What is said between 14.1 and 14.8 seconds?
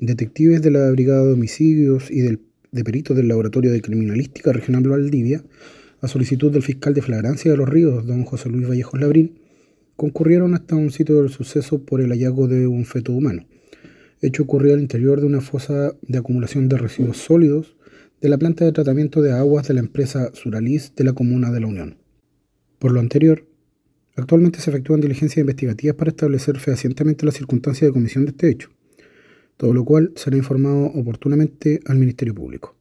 Hecho ocurrió al